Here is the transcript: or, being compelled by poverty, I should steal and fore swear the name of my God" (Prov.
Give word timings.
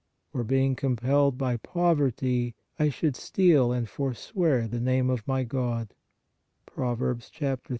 or, 0.33 0.43
being 0.43 0.75
compelled 0.75 1.37
by 1.37 1.57
poverty, 1.57 2.55
I 2.79 2.89
should 2.89 3.15
steal 3.15 3.71
and 3.71 3.87
fore 3.87 4.15
swear 4.15 4.67
the 4.67 4.79
name 4.79 5.11
of 5.11 5.27
my 5.27 5.43
God" 5.43 5.93
(Prov. 6.65 7.21